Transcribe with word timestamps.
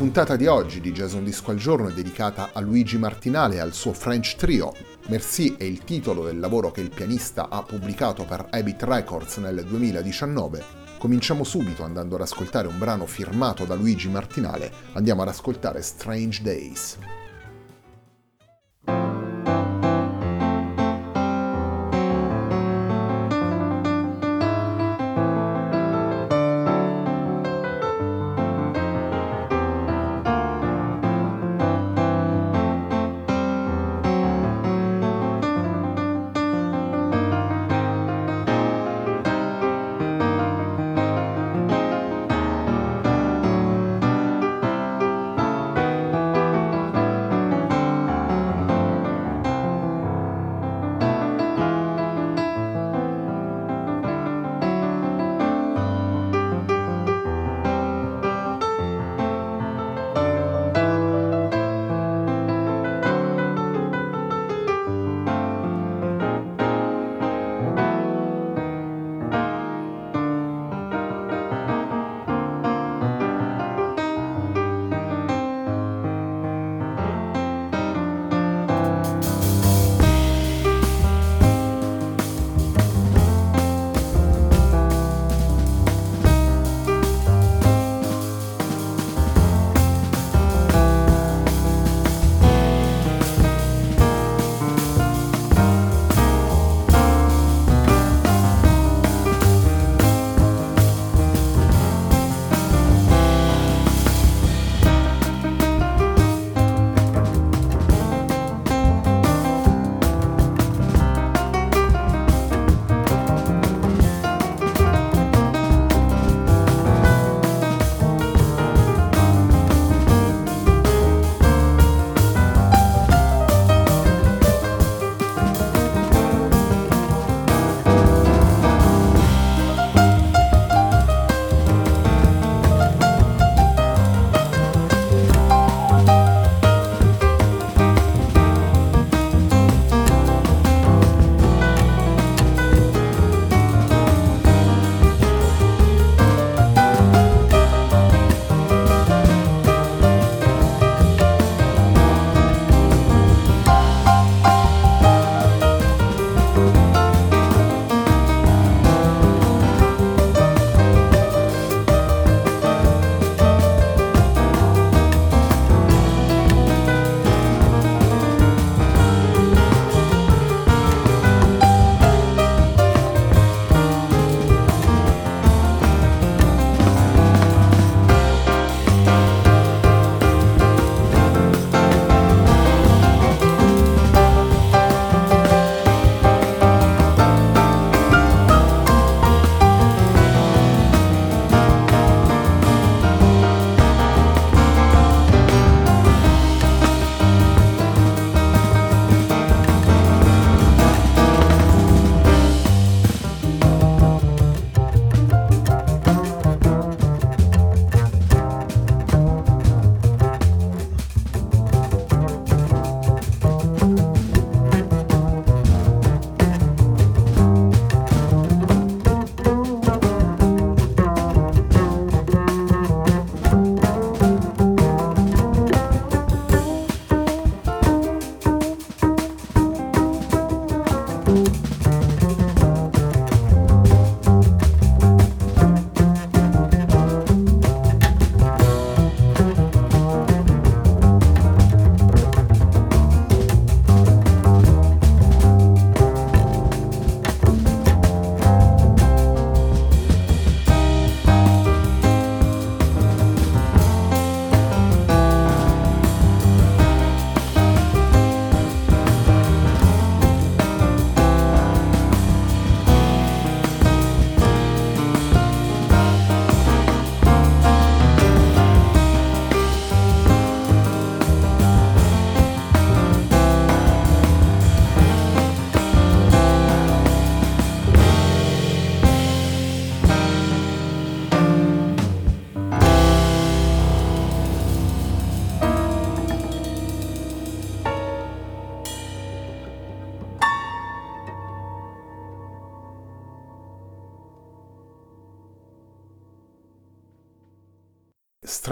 Puntata 0.00 0.34
di 0.34 0.46
oggi 0.46 0.80
di 0.80 0.92
Jason 0.92 1.24
Disco 1.24 1.50
al 1.50 1.58
Giorno 1.58 1.88
è 1.88 1.92
dedicata 1.92 2.52
a 2.54 2.60
Luigi 2.60 2.96
Martinale 2.96 3.56
e 3.56 3.58
al 3.58 3.74
suo 3.74 3.92
French 3.92 4.34
Trio. 4.34 4.72
Merci 5.08 5.56
è 5.58 5.64
il 5.64 5.84
titolo 5.84 6.24
del 6.24 6.38
lavoro 6.38 6.70
che 6.70 6.80
il 6.80 6.88
pianista 6.88 7.50
ha 7.50 7.62
pubblicato 7.62 8.24
per 8.24 8.46
Habit 8.48 8.82
Records 8.84 9.36
nel 9.36 9.62
2019. 9.62 10.64
Cominciamo 10.96 11.44
subito 11.44 11.82
andando 11.82 12.14
ad 12.14 12.22
ascoltare 12.22 12.66
un 12.66 12.78
brano 12.78 13.04
firmato 13.04 13.66
da 13.66 13.74
Luigi 13.74 14.08
Martinale. 14.08 14.72
Andiamo 14.94 15.20
ad 15.20 15.28
ascoltare 15.28 15.82
Strange 15.82 16.40
Days. 16.40 16.96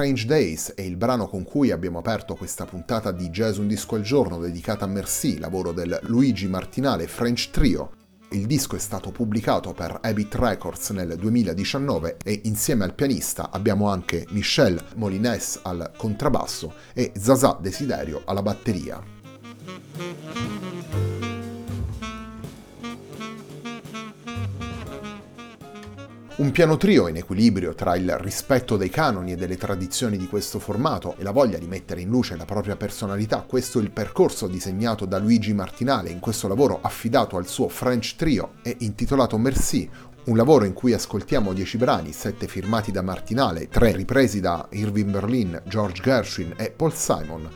Strange 0.09 0.27
Days 0.27 0.73
è 0.75 0.81
il 0.81 0.97
brano 0.97 1.29
con 1.29 1.45
cui 1.45 1.71
abbiamo 1.71 1.99
aperto 1.99 2.35
questa 2.35 2.65
puntata 2.65 3.13
di 3.13 3.29
Jazz 3.29 3.59
Un 3.59 3.67
Disco 3.67 3.95
al 3.95 4.01
Giorno 4.01 4.39
dedicata 4.39 4.87
a 4.87 4.89
Merci, 4.89 5.39
lavoro 5.39 5.73
del 5.73 5.99
Luigi 6.05 6.49
Martinale 6.49 7.07
French 7.07 7.51
Trio. 7.51 7.91
Il 8.31 8.47
disco 8.47 8.75
è 8.75 8.79
stato 8.79 9.11
pubblicato 9.11 9.75
per 9.75 9.99
Habit 10.01 10.35
Records 10.37 10.91
nel 10.91 11.15
2019 11.15 12.17
e 12.25 12.41
insieme 12.45 12.85
al 12.85 12.95
pianista 12.95 13.51
abbiamo 13.51 13.91
anche 13.91 14.25
Michel 14.31 14.83
Molines 14.95 15.61
al 15.65 15.93
contrabbasso 15.95 16.73
e 16.95 17.13
Zaza 17.15 17.59
Desiderio 17.61 18.23
alla 18.25 18.41
batteria. 18.41 19.05
Un 26.39 26.53
piano 26.53 26.77
trio 26.77 27.09
in 27.09 27.17
equilibrio 27.17 27.75
tra 27.75 27.97
il 27.97 28.17
rispetto 28.19 28.77
dei 28.77 28.91
canoni 28.91 29.33
e 29.33 29.35
delle 29.35 29.57
tradizioni 29.57 30.17
di 30.17 30.29
questo 30.29 30.61
formato 30.61 31.17
e 31.19 31.25
la 31.25 31.33
voglia 31.33 31.59
di 31.59 31.67
mettere 31.67 32.01
in 32.01 32.11
luce 32.11 32.37
la 32.37 32.45
propria 32.45 32.77
personalità, 32.77 33.41
questo 33.41 33.81
è 33.81 33.83
il 33.83 33.91
percorso 33.91 34.47
disegnato 34.47 35.05
da 35.05 35.19
Luigi 35.19 35.53
Martinale 35.53 36.11
in 36.11 36.21
questo 36.21 36.47
lavoro 36.47 36.79
affidato 36.81 37.39
al 37.39 37.49
suo 37.49 37.69
French 37.69 38.15
Trio 38.15 38.53
e 38.63 38.77
intitolato 38.83 39.37
Merci, 39.37 39.91
un 40.27 40.37
lavoro 40.37 40.65
in 40.65 40.75
cui 40.75 40.93
ascoltiamo 40.93 41.53
10 41.53 41.77
brani, 41.77 42.13
7 42.13 42.47
firmati 42.47 42.93
da 42.93 43.03
Martinale, 43.03 43.67
3 43.67 43.97
ripresi 43.97 44.39
da 44.39 44.65
Irving 44.71 45.11
Berlin, 45.11 45.61
George 45.67 46.01
Gershwin 46.01 46.55
e 46.57 46.71
Paul 46.71 46.95
Simon. 46.95 47.51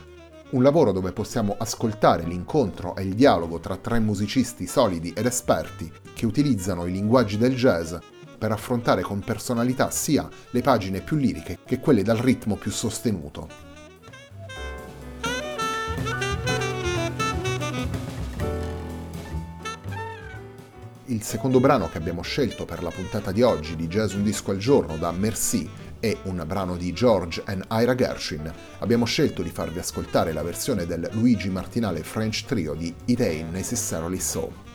Un 0.49 0.61
lavoro 0.61 0.91
dove 0.91 1.13
possiamo 1.13 1.55
ascoltare 1.57 2.25
l'incontro 2.25 2.97
e 2.97 3.03
il 3.03 3.13
dialogo 3.13 3.59
tra 3.59 3.77
tre 3.77 3.99
musicisti 3.99 4.67
solidi 4.67 5.13
ed 5.15 5.25
esperti 5.25 5.89
che 6.13 6.25
utilizzano 6.25 6.85
i 6.85 6.91
linguaggi 6.91 7.37
del 7.37 7.55
jazz 7.55 7.95
per 8.43 8.51
affrontare 8.51 9.03
con 9.03 9.21
personalità 9.21 9.89
sia 9.89 10.27
le 10.49 10.59
pagine 10.59 10.99
più 10.99 11.15
liriche 11.15 11.59
che 11.65 11.79
quelle 11.79 12.03
dal 12.03 12.17
ritmo 12.17 12.57
più 12.57 12.71
sostenuto. 12.71 13.47
Il 21.05 21.23
secondo 21.23 21.61
brano 21.61 21.87
che 21.87 21.97
abbiamo 21.97 22.21
scelto 22.21 22.65
per 22.65 22.83
la 22.83 22.89
puntata 22.89 23.31
di 23.31 23.41
oggi 23.41 23.77
di 23.77 23.87
Jazz 23.87 24.11
Un 24.11 24.23
Disco 24.23 24.51
al 24.51 24.57
Giorno 24.57 24.97
da 24.97 25.13
Merci 25.13 25.69
è 26.01 26.13
un 26.23 26.43
brano 26.45 26.75
di 26.75 26.91
George 26.91 27.43
and 27.45 27.65
Ira 27.71 27.95
Gershwin. 27.95 28.53
Abbiamo 28.79 29.05
scelto 29.05 29.41
di 29.41 29.51
farvi 29.51 29.79
ascoltare 29.79 30.33
la 30.33 30.43
versione 30.43 30.85
del 30.85 31.07
Luigi 31.13 31.49
Martinale 31.49 32.03
French 32.03 32.43
Trio 32.43 32.73
di 32.73 32.93
It 33.05 33.21
Ain't 33.21 33.53
Necessarily 33.53 34.19
So. 34.19 34.72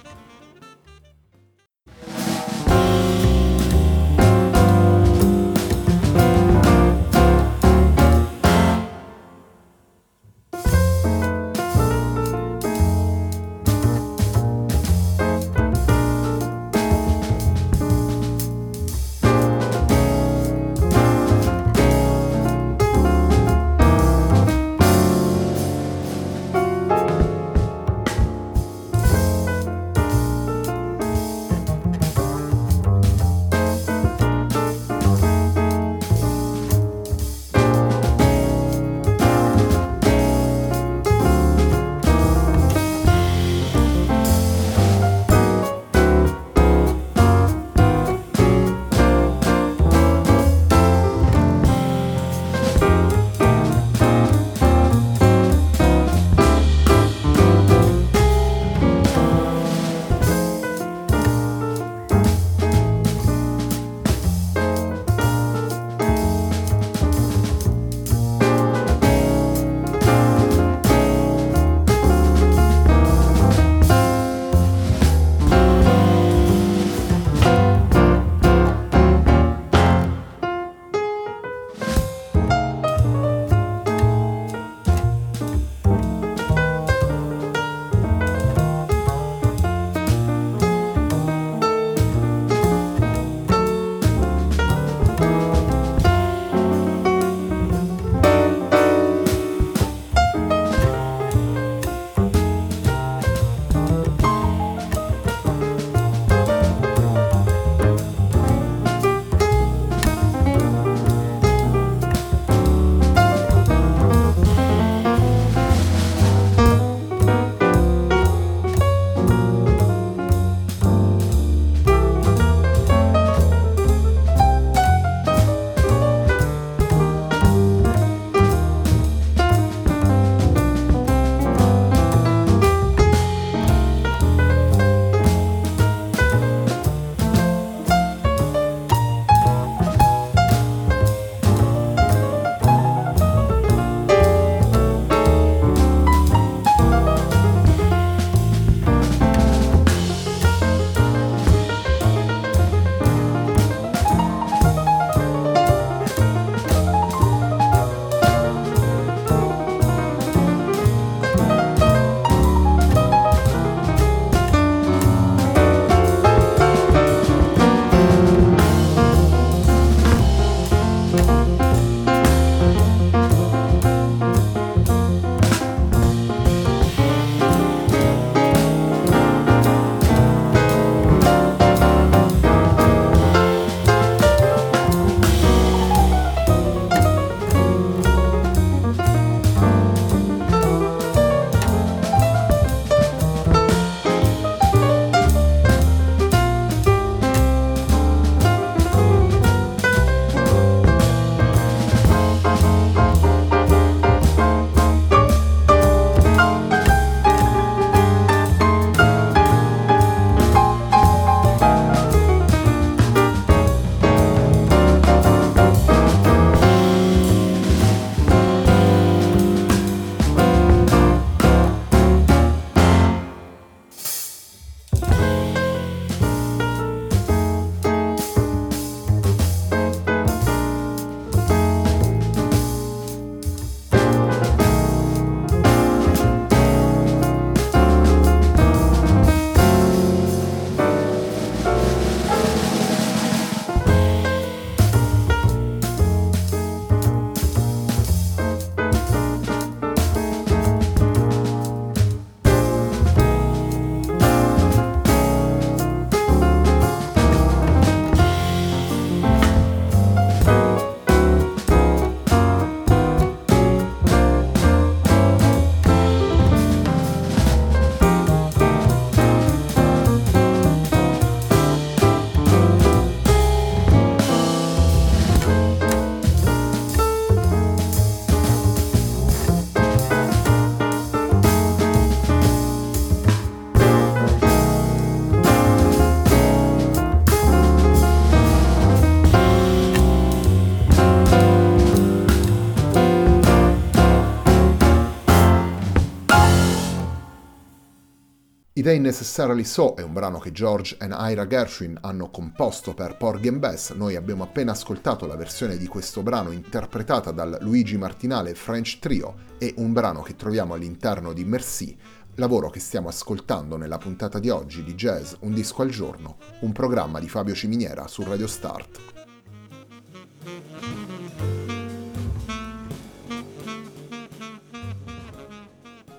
Ain't 298.88 299.04
Necessarily 299.04 299.64
So 299.64 299.94
è 299.96 300.02
un 300.02 300.14
brano 300.14 300.38
che 300.38 300.50
George 300.50 300.96
e 300.98 301.06
Ira 301.10 301.46
Gershwin 301.46 301.98
hanno 302.00 302.30
composto 302.30 302.94
per 302.94 303.18
Porgy 303.18 303.48
and 303.48 303.58
Bess. 303.58 303.92
Noi 303.92 304.16
abbiamo 304.16 304.44
appena 304.44 304.72
ascoltato 304.72 305.26
la 305.26 305.36
versione 305.36 305.76
di 305.76 305.86
questo 305.86 306.22
brano 306.22 306.52
interpretata 306.52 307.30
dal 307.30 307.58
Luigi 307.60 307.98
Martinale 307.98 308.54
French 308.54 308.98
Trio 308.98 309.34
e 309.58 309.74
un 309.76 309.92
brano 309.92 310.22
che 310.22 310.36
troviamo 310.36 310.72
all'interno 310.72 311.34
di 311.34 311.44
Merci, 311.44 311.98
lavoro 312.36 312.70
che 312.70 312.80
stiamo 312.80 313.08
ascoltando 313.08 313.76
nella 313.76 313.98
puntata 313.98 314.38
di 314.38 314.48
oggi 314.48 314.82
di 314.82 314.94
Jazz 314.94 315.34
Un 315.40 315.52
disco 315.52 315.82
al 315.82 315.90
giorno, 315.90 316.38
un 316.60 316.72
programma 316.72 317.20
di 317.20 317.28
Fabio 317.28 317.54
Ciminiera 317.54 318.06
su 318.06 318.22
Radio 318.22 318.46
Start. 318.46 319.17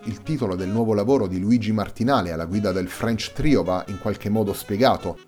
Il 0.10 0.24
titolo 0.24 0.56
del 0.56 0.70
nuovo 0.70 0.96
lavoro 0.96 1.28
di 1.28 1.40
Luigi 1.40 1.72
Martinale 1.72 2.32
alla 2.32 2.46
guida 2.46 2.72
del 2.72 2.88
French 2.88 3.32
Trio 3.32 3.62
va 3.62 3.86
in 3.90 4.00
qualche 4.00 4.28
modo 4.28 4.54
spiegato, 4.54 5.20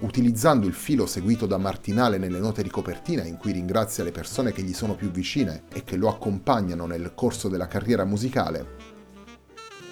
utilizzando 0.00 0.66
il 0.66 0.72
filo 0.72 1.04
seguito 1.04 1.44
da 1.44 1.58
Martinale 1.58 2.16
nelle 2.16 2.38
note 2.38 2.62
di 2.62 2.70
copertina 2.70 3.22
in 3.24 3.36
cui 3.36 3.52
ringrazia 3.52 4.04
le 4.04 4.10
persone 4.10 4.52
che 4.52 4.62
gli 4.62 4.72
sono 4.72 4.94
più 4.94 5.10
vicine 5.10 5.64
e 5.70 5.84
che 5.84 5.96
lo 5.96 6.08
accompagnano 6.08 6.86
nel 6.86 7.12
corso 7.14 7.48
della 7.48 7.66
carriera 7.66 8.06
musicale. 8.06 8.76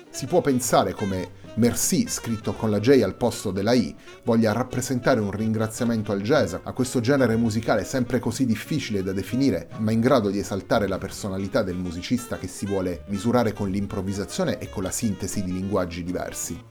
Si 0.08 0.24
può 0.24 0.40
pensare 0.40 0.94
come 0.94 1.44
Merci, 1.56 2.06
scritto 2.06 2.52
con 2.52 2.70
la 2.70 2.80
J 2.80 3.00
al 3.02 3.14
posto 3.14 3.50
della 3.50 3.72
I, 3.72 3.96
voglia 4.24 4.52
rappresentare 4.52 5.20
un 5.20 5.30
ringraziamento 5.30 6.12
al 6.12 6.20
jazz, 6.20 6.52
a 6.52 6.72
questo 6.72 7.00
genere 7.00 7.34
musicale 7.36 7.82
sempre 7.84 8.18
così 8.18 8.44
difficile 8.44 9.02
da 9.02 9.14
definire, 9.14 9.70
ma 9.78 9.90
in 9.90 10.00
grado 10.00 10.28
di 10.28 10.38
esaltare 10.38 10.86
la 10.86 10.98
personalità 10.98 11.62
del 11.62 11.76
musicista 11.76 12.36
che 12.36 12.46
si 12.46 12.66
vuole 12.66 13.04
misurare 13.06 13.54
con 13.54 13.70
l'improvvisazione 13.70 14.58
e 14.58 14.68
con 14.68 14.82
la 14.82 14.90
sintesi 14.90 15.42
di 15.42 15.54
linguaggi 15.54 16.04
diversi. 16.04 16.62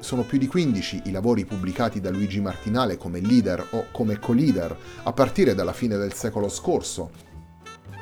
Sono 0.00 0.22
più 0.24 0.38
di 0.38 0.48
15 0.48 1.02
i 1.04 1.12
lavori 1.12 1.44
pubblicati 1.44 2.00
da 2.00 2.10
Luigi 2.10 2.40
Martinale 2.40 2.96
come 2.96 3.20
leader 3.20 3.64
o 3.70 3.86
come 3.92 4.18
co-leader 4.18 4.76
a 5.04 5.12
partire 5.12 5.54
dalla 5.54 5.72
fine 5.72 5.96
del 5.96 6.14
secolo 6.14 6.48
scorso, 6.48 7.10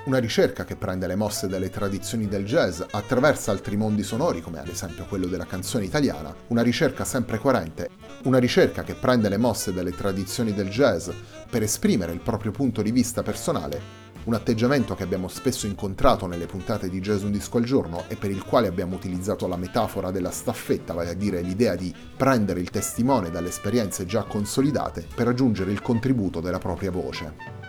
una 0.06 0.18
ricerca 0.18 0.64
che 0.64 0.76
prende 0.76 1.08
le 1.08 1.16
mosse 1.16 1.48
dalle 1.48 1.68
tradizioni 1.68 2.28
del 2.28 2.44
jazz, 2.44 2.80
attraversa 2.90 3.50
altri 3.50 3.76
mondi 3.76 4.04
sonori 4.04 4.40
come 4.40 4.60
ad 4.60 4.68
esempio 4.68 5.04
quello 5.06 5.26
della 5.26 5.46
canzone 5.46 5.84
italiana, 5.84 6.34
una 6.48 6.62
ricerca 6.62 7.04
sempre 7.04 7.38
coerente, 7.38 7.90
una 8.22 8.38
ricerca 8.38 8.84
che 8.84 8.94
prende 8.94 9.28
le 9.28 9.36
mosse 9.36 9.72
dalle 9.72 9.90
tradizioni 9.90 10.54
del 10.54 10.68
jazz 10.68 11.10
per 11.50 11.62
esprimere 11.62 12.12
il 12.12 12.20
proprio 12.20 12.52
punto 12.52 12.82
di 12.82 12.92
vista 12.92 13.24
personale, 13.24 14.04
un 14.26 14.34
atteggiamento 14.34 14.94
che 14.94 15.02
abbiamo 15.02 15.26
spesso 15.26 15.66
incontrato 15.66 16.26
nelle 16.26 16.46
puntate 16.46 16.88
di 16.88 17.00
Jazz 17.00 17.22
Un 17.22 17.32
Disco 17.32 17.58
al 17.58 17.64
Giorno 17.64 18.04
e 18.06 18.14
per 18.14 18.30
il 18.30 18.44
quale 18.44 18.68
abbiamo 18.68 18.94
utilizzato 18.94 19.48
la 19.48 19.56
metafora 19.56 20.12
della 20.12 20.30
staffetta, 20.30 20.94
vale 20.94 21.10
a 21.10 21.14
dire 21.14 21.40
l'idea 21.40 21.74
di 21.74 21.94
prendere 22.16 22.60
il 22.60 22.70
testimone 22.70 23.30
dalle 23.30 23.48
esperienze 23.48 24.04
già 24.04 24.22
consolidate 24.22 25.06
per 25.14 25.28
aggiungere 25.28 25.72
il 25.72 25.82
contributo 25.82 26.40
della 26.40 26.58
propria 26.58 26.90
voce. 26.90 27.65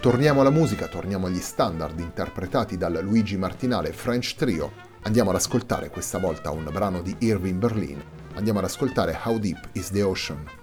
Torniamo 0.00 0.40
alla 0.40 0.48
musica, 0.48 0.86
torniamo 0.86 1.26
agli 1.26 1.40
standard 1.40 2.00
interpretati 2.00 2.78
dal 2.78 3.00
Luigi 3.02 3.36
Martinale 3.36 3.92
French 3.92 4.34
Trio. 4.34 4.72
Andiamo 5.02 5.28
ad 5.28 5.36
ascoltare 5.36 5.90
questa 5.90 6.16
volta 6.16 6.50
un 6.50 6.66
brano 6.72 7.02
di 7.02 7.14
Irving 7.18 7.58
Berlin. 7.58 8.02
Andiamo 8.32 8.60
ad 8.60 8.64
ascoltare 8.64 9.20
How 9.22 9.38
Deep 9.38 9.68
is 9.72 9.90
the 9.90 10.02
Ocean. 10.02 10.59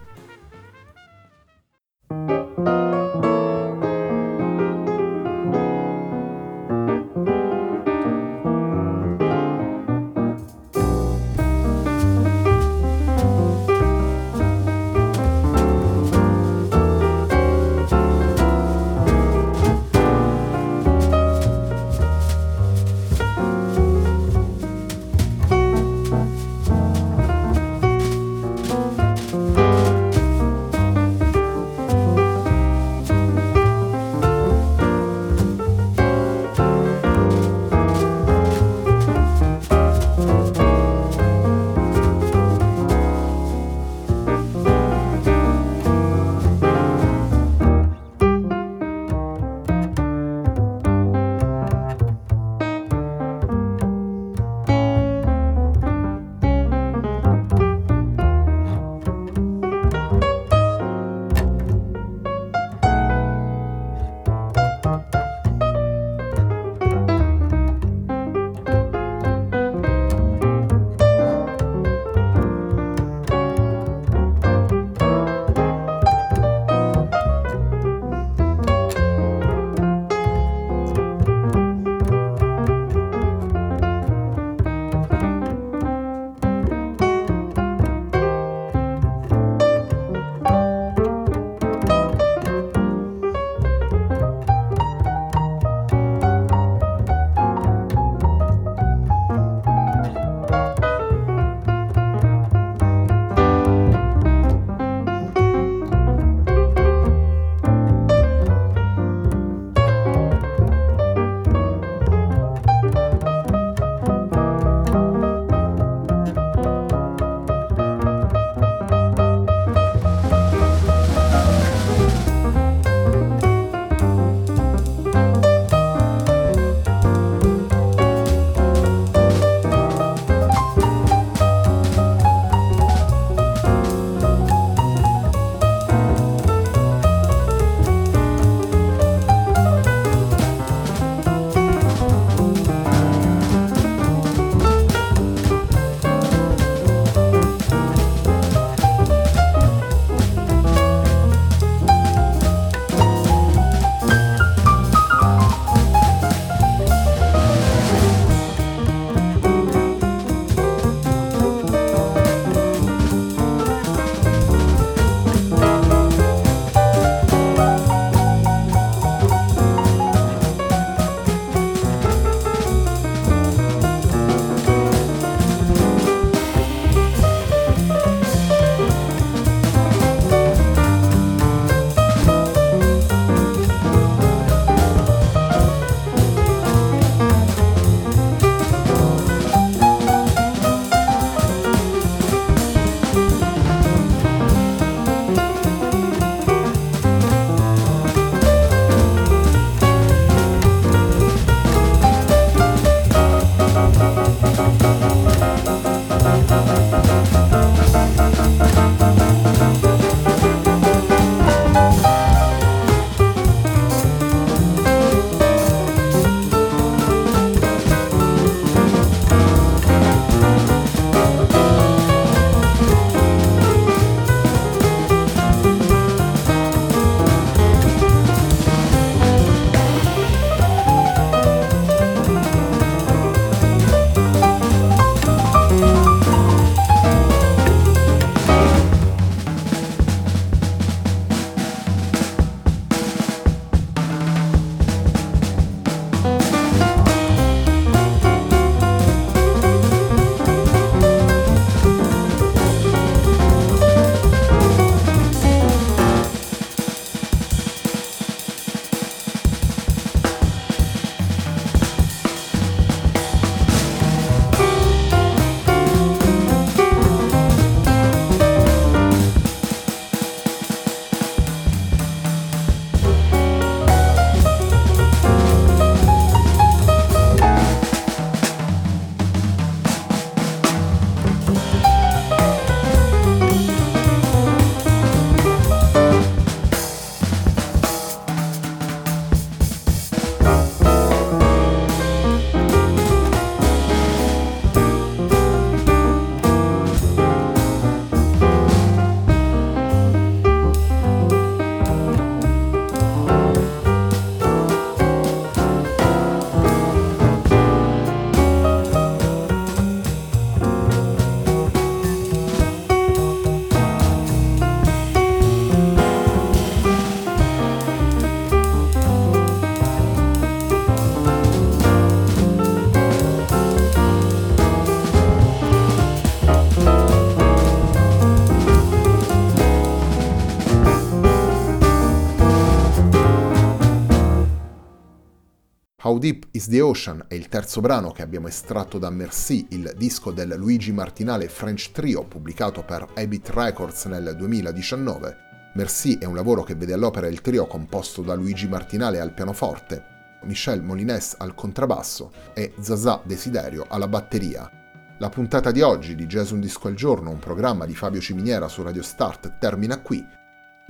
How 336.08 336.18
Deep 336.20 336.48
is 336.52 336.70
the 336.70 336.80
Ocean 336.80 337.26
è 337.28 337.34
il 337.34 337.50
terzo 337.50 337.82
brano 337.82 338.12
che 338.12 338.22
abbiamo 338.22 338.48
estratto 338.48 338.98
da 338.98 339.10
Merci, 339.10 339.68
il 339.72 339.92
disco 339.98 340.32
del 340.32 340.56
Luigi 340.56 340.94
Martinale 340.94 341.50
French 341.50 341.92
Trio 341.92 342.24
pubblicato 342.24 342.82
per 342.82 343.06
Habit 343.14 343.50
Records 343.50 344.06
nel 344.06 344.34
2019. 344.38 345.72
Merci 345.74 346.16
è 346.18 346.24
un 346.24 346.36
lavoro 346.36 346.64
che 346.64 346.76
vede 346.76 346.94
all'opera 346.94 347.28
il 347.28 347.42
trio 347.42 347.68
composto 347.68 348.22
da 348.22 348.36
Luigi 348.36 348.70
Martinale 348.70 349.20
al 349.20 349.34
pianoforte, 349.34 350.38
Michel 350.44 350.82
Molines 350.82 351.36
al 351.40 351.54
contrabbasso 351.54 352.32
e 352.54 352.74
Zazà 352.80 353.22
Desiderio 353.26 353.86
alla 353.90 354.08
batteria. 354.08 354.72
La 355.18 355.28
puntata 355.28 355.72
di 355.72 355.82
oggi 355.82 356.16
di 356.16 356.26
Jazz 356.26 356.52
Un 356.52 356.62
Disco 356.62 356.88
al 356.88 356.94
Giorno, 356.94 357.32
un 357.32 357.40
programma 357.40 357.86
di 357.86 357.94
Fabio 357.94 358.22
Ciminiera 358.22 358.70
su 358.70 358.82
Radio 358.82 359.04
Start, 359.04 359.58
termina 359.60 360.00
qui. 360.00 360.26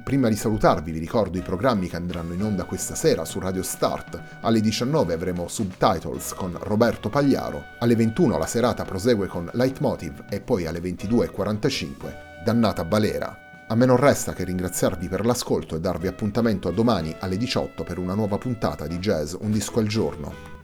Prima 0.04 0.30
di 0.30 0.36
salutarvi 0.36 0.92
vi 0.92 1.00
ricordo 1.00 1.38
i 1.38 1.42
programmi 1.42 1.90
che 1.90 1.96
andranno 1.96 2.34
in 2.34 2.44
onda 2.44 2.66
questa 2.66 2.94
sera 2.94 3.26
su 3.26 3.40
Radio 3.40 3.64
Start. 3.64 4.40
Alle 4.42 4.62
19 4.62 5.14
avremo 5.14 5.48
Subtitles 5.48 6.34
con 6.34 6.56
Roberto 6.62 7.10
Pagliaro, 7.10 7.64
alle 7.80 7.96
21 7.96 8.38
la 8.38 8.46
serata 8.46 8.86
prosegue 8.86 9.28
con 9.28 9.50
Leitmotiv 9.54 10.26
e 10.30 10.40
poi 10.40 10.68
alle 10.68 10.80
22.45 10.80 12.44
Dannata 12.44 12.86
Balera. 12.86 13.38
A 13.68 13.76
me 13.76 13.86
non 13.86 13.98
resta 13.98 14.34
che 14.34 14.46
ringraziarvi 14.46 15.10
per 15.10 15.26
l'ascolto 15.26 15.76
e 15.76 15.80
darvi 15.82 16.08
appuntamento 16.08 16.70
a 16.70 16.72
domani 16.72 17.14
alle 17.20 17.36
18 17.36 17.84
per 17.84 17.98
una 17.98 18.14
nuova 18.14 18.38
puntata 18.38 18.88
di 18.88 19.00
Jazz 19.00 19.34
Un 19.40 19.52
disco 19.52 19.80
al 19.80 19.88
giorno. 19.88 20.57